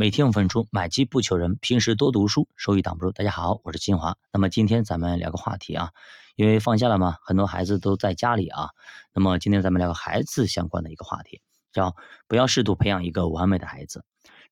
[0.00, 3.10] 每天五分钟，买机不求人，平时多读书，收益挡不住。
[3.10, 4.16] 大家好，我是金华。
[4.32, 5.90] 那么今天咱们聊个话题啊，
[6.36, 8.68] 因为放假了嘛，很多孩子都在家里啊。
[9.12, 11.40] 那么今天咱们聊个孩子相关的一个话题，
[11.72, 11.96] 叫
[12.28, 14.04] 不要试图培养一个完美的孩子。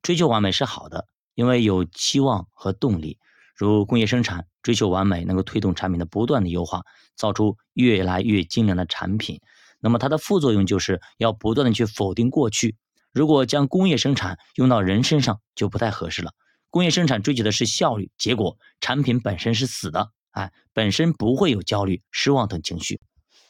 [0.03, 1.07] 追求完美是好的，
[1.37, 3.21] 因为有期望和动力。
[3.55, 6.83] 如工业生产追求完美，能够推动产品的不断的优化，
[7.15, 9.41] 造出越来越精良的产品。
[9.79, 12.75] 那么它的副作用就是要不断的去否定过去。
[13.17, 16.35] 如果将工业生产用到人身上就不太合适了。
[16.69, 23.01] 工业生产追求的是效率，结果产品本身是死的，哎，本身不会有焦虑、失望等情绪。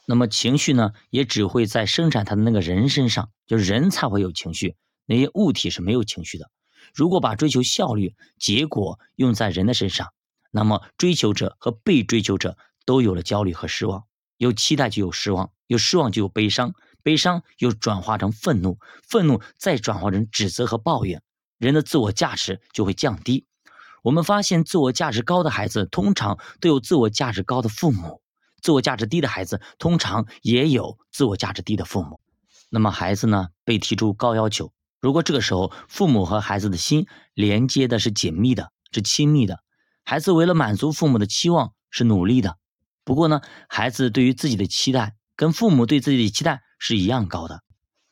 [0.06, 6.48] 那么情绪呢，也只会在生产它的那个人身上，就人才会有情绪，那些物体是没有情绪的。
[6.94, 10.12] 如果把追求效率结果用在人的身上，
[10.52, 14.04] 那么追求者和被追求者都有了焦虑和失望，
[14.36, 16.72] 有期待就有失望，有失望就有悲伤。
[17.06, 21.22] 悲伤又转化成愤怒，愤怒再转化成指责和抱怨，
[21.56, 23.46] 人的自我价值就会降低。
[24.02, 28.20] 我们发现，自我价值高的孩子通常都有自我价值高的父母，
[28.60, 32.18] 自我价值低的孩子通常也有自我价值低的父母。
[32.70, 39.60] 那么，孩子呢被提出高要求，如果这个时候父母和孩子的心连接的是紧密的、是亲密的，
[40.02, 42.56] 孩子为了满足父母的期望是努力的。
[43.04, 46.64] 不过呢，孩子对于自己的期待跟父母对自己的期待。
[46.88, 47.62] 是一样高的，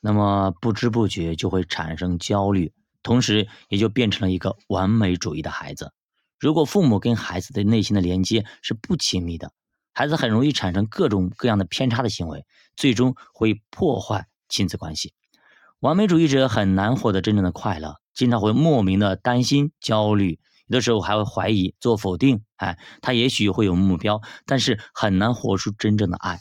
[0.01, 2.73] 那么不知不觉就会产生焦虑，
[3.05, 5.93] 同时也就变成了一个完美主义的孩子。
[6.41, 9.53] 如果父母跟孩子的内心的连接是不亲密的，
[9.93, 12.45] 孩子很容易产生各种各样的偏差的行为，
[12.75, 15.15] 最终会破坏亲子关系。
[15.79, 22.43] 完美主义者很难获得真正的快乐，经常会莫名的担心、焦虑，有的时候还会怀疑、做否定。
[22.57, 26.41] 哎，他也许会有目标，但是很难活出真正的爱。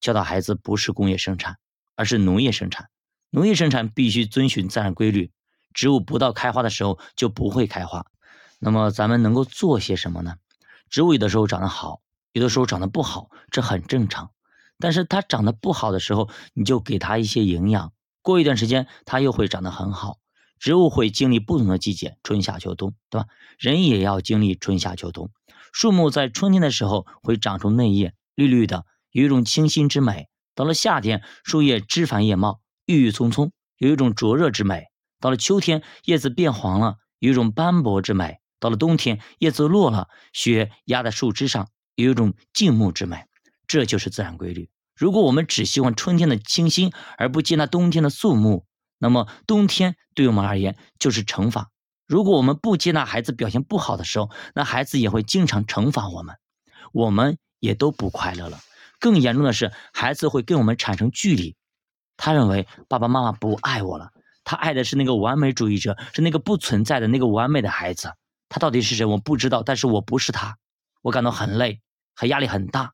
[0.00, 1.56] 教导孩子不是工业生产，
[1.94, 2.88] 而是农业生产。
[3.30, 5.32] 农业生产必须遵循自然规律，
[5.74, 8.06] 植物不到开花的时候就不会开花。
[8.58, 10.36] 那么咱们能够做些什么呢？
[10.88, 12.00] 植物有的时候长得好，
[12.32, 14.30] 有的时候长得不好，这很正常。
[14.78, 17.92] 但是它长得不好的时候，你就给它一些营养，
[18.22, 20.18] 过一段时间它又会长得很好。
[20.58, 23.26] 植物会经历不同的季节，春夏秋冬，对吧？
[23.58, 25.30] 人也要经历春夏秋冬。
[25.72, 28.86] 树木在春天的时候会长出嫩叶，绿绿的。
[29.16, 34.90] 有一种清新之美，到了夏天，树叶枝繁叶茂，郁郁葱葱，有一种灼热之美；
[35.20, 43.24] 到了秋天，叶子变黄了，有一种斑驳之美；到了冬天，叶子落了，雪压在树枝上，有一种静穆之美。
[43.66, 44.68] 这就是自然规律。
[44.94, 48.66] 如果我们只喜欢春天的清新，而不接纳冬天的肃穆，
[48.98, 51.70] 那么冬天对我们而言就是惩罚。
[52.06, 56.36] 如果我们不接纳孩子表现不好的时候，那孩子也会经常惩罚我们，
[56.92, 58.58] 我们也都不快乐了。
[58.98, 61.56] 更严重的是，孩子会跟我们产生距离，
[62.16, 64.10] 他认为爸爸妈妈不爱我了，
[64.44, 68.12] 他爱的是那个完美主义者，是那个不存在的那个完美的孩子。
[68.48, 70.56] 他到底是谁，我不知道，但是我不是他，
[71.02, 71.80] 我感到很累，
[72.14, 72.92] 和压力很大。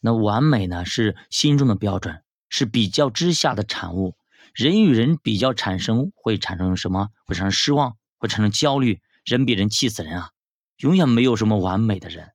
[0.00, 4.16] 那完美呢，是心中的标准，是比较之下的产物。
[4.52, 7.08] 人与人比较产生会产生什么？
[7.26, 9.00] 会产生失望，会产生焦虑。
[9.24, 10.30] 人比人气死人啊！
[10.76, 12.32] 永远没有什么完美的人。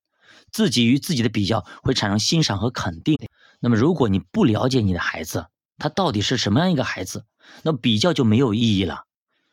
[0.52, 3.18] 自己与自己的比较会产生欣赏和肯定。
[3.60, 7.26] 那么，如果你不了解你的孩子，他到底是什么样一个孩子，
[7.64, 9.04] 那比较就没有意义了。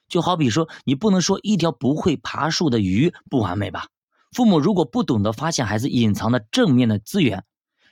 [0.09, 3.89] 就好比说，你不能说一条不会爬树的鱼不完美吧？
[4.33, 7.45] 父母如果不懂得发现孩子隐藏的正面的资源、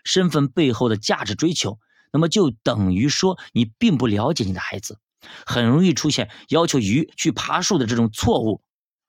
[0.04, 1.78] 身份背后的价值追求，
[2.12, 4.98] 那么就等于说你并不了解你的孩子，
[5.47, 8.62] 很容易出现要求鱼去爬树的这种错误。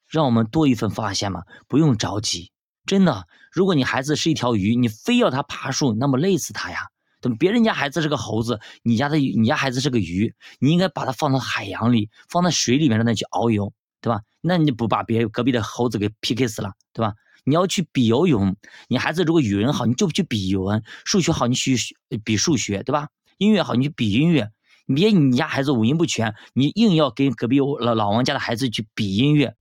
[0.07, 2.51] 让我们多一份发现嘛，不用着急。
[2.85, 6.77] 真的，如果你孩子是一条鱼，你非要他爬树，那么累死他呀。
[7.21, 14.21] 等别人家孩子是个猴子，你家的你家孩子是个鱼，你应该把它放到海洋里，放在水里面让它去遨游，对吧？
[14.41, 17.13] 那你不把别隔壁的猴子给 PK 死了，对吧？
[17.43, 18.55] 你要去比游泳，
[18.87, 21.75] 你孩子如果语文好，你就去比语文；数学好，你去
[22.23, 23.07] 比数学，对吧？
[23.37, 24.51] 音乐好，你去比音乐。
[24.87, 29.55] 你别你家孩子五音不全，你硬要跟隔壁老老王家的孩子去比音乐。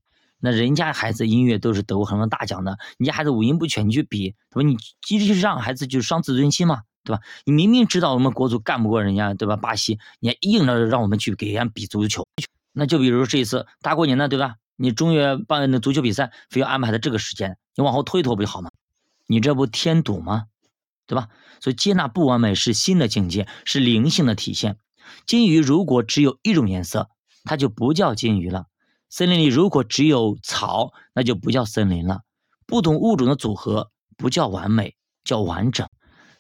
[0.45, 4.69] 那人家孩子音乐都是得过很多大奖的，你家孩子五音不全，你去比，对吧？
[4.69, 7.23] 你其实就是让孩子就伤自尊心嘛，对吧？
[7.47, 9.57] 你明明知道我们国足干不过人家，对吧？
[9.57, 12.27] 巴西，你还硬着让我们去给人家比足球，
[12.75, 14.57] 那就比如这一次大过年的，对吧？
[14.77, 18.71] 你中越办的足球比赛，非要安排在这个时间，你往后拖一拖不就好吗？
[19.27, 20.45] 你这不添堵吗？
[21.07, 21.31] 对吧？
[21.63, 24.77] 所以接纳不完美是新的境界，是灵性的体现。
[25.27, 27.09] 金鱼如果只有一种颜色，
[27.45, 28.67] 它就不叫金鱼了。
[29.17, 32.23] 森林里如果只有草，那就不叫森林了。
[32.67, 35.89] 不同物种的组合不叫完美，叫完整。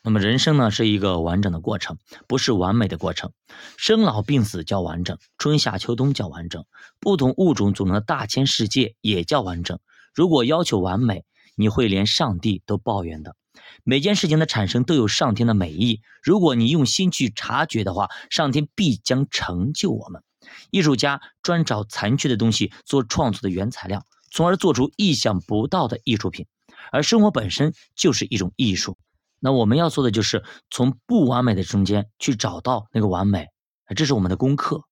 [0.02, 3.30] 那么人生呢是一个完整的过程，不是完美的过程。
[3.76, 6.64] 生老病死叫完整，春夏秋冬叫完整，
[6.98, 9.78] 不同物种组成的大千世界也叫完整。
[10.12, 11.24] 如果要求完美，
[11.54, 13.36] 你会连上帝都抱怨的。
[13.84, 20.24] 每件事情的产生都有上天的美意，如果你用心去察觉的话，上天必将成就我们。
[20.70, 26.46] 艺术家专找残缺的东西做创作的原材料，从而做出意想不到的艺术品。
[26.92, 28.98] 而生活本身就是一种艺术。
[29.40, 33.48] 那我们要做的就是从不完美的中间去找到那个完美，
[33.94, 34.84] 这是我们的功课。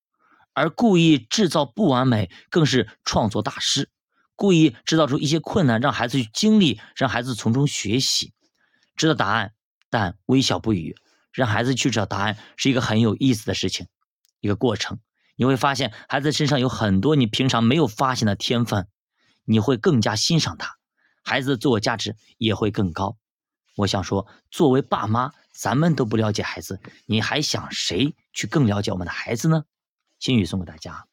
[0.54, 3.88] 而故意制造不完美，更是创作大师。
[4.34, 8.32] 故意制造出一些困难，让孩子去经历，让孩子从中学习，
[8.96, 9.52] 知道答案，
[9.88, 10.96] 但微笑不语，
[11.32, 13.86] 让孩子去找答案，是一个很有意思的事情，
[14.40, 14.98] 一个过程。
[15.36, 18.86] 你会发现，孩子身上有很多你平常没有发现的天分，
[19.44, 20.76] 你会更加欣赏他，
[21.24, 23.16] 孩子的自我价值也会更高。
[23.76, 29.64] 我想说，作为爸妈，咱们都不了解孩子，你还想谁去更了解我们的孩子呢？
[30.18, 31.06] 心语送给大家：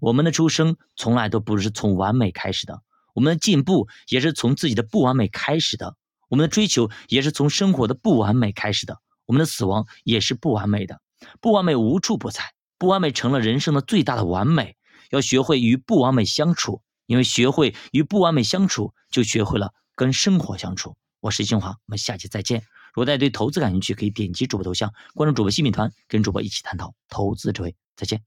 [0.00, 2.82] 我们的出生从来都不是从完美开始的，
[3.14, 5.96] 我们的进步也是从自己的不完美开始的，
[6.28, 11.00] 我们的追求也是从生活的不完美开始的，我们的死亡也是不完美的。
[11.40, 12.42] 不完美无处不在，
[12.78, 14.76] 不完美成了人生的最大的完美。
[15.10, 20.96] 要学会与不完美相处，因为学会与不完美相处，就学会了跟生活相处。
[21.20, 22.60] 我是金华，我们下期再见。
[22.92, 27.74] 如果大家对投资感兴趣，可以点击主播头像，关注主播新品团，跟主播一起探讨投资智慧。
[27.96, 28.16] 再见。